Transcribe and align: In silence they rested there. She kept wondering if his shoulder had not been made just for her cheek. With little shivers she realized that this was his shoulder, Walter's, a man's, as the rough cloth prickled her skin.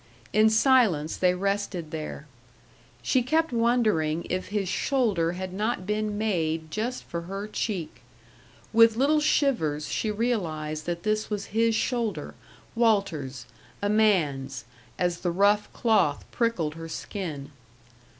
In 0.33 0.49
silence 0.49 1.15
they 1.15 1.35
rested 1.35 1.91
there. 1.91 2.25
She 3.03 3.21
kept 3.21 3.51
wondering 3.53 4.25
if 4.31 4.47
his 4.47 4.67
shoulder 4.67 5.33
had 5.33 5.53
not 5.53 5.85
been 5.85 6.17
made 6.17 6.71
just 6.71 7.03
for 7.03 7.21
her 7.29 7.47
cheek. 7.47 8.01
With 8.73 8.95
little 8.95 9.19
shivers 9.19 9.87
she 9.89 10.09
realized 10.09 10.87
that 10.87 11.03
this 11.03 11.29
was 11.29 11.45
his 11.53 11.75
shoulder, 11.75 12.33
Walter's, 12.73 13.45
a 13.79 13.89
man's, 13.89 14.65
as 14.97 15.19
the 15.19 15.29
rough 15.29 15.71
cloth 15.71 16.25
prickled 16.31 16.73
her 16.73 16.89
skin. 16.89 17.51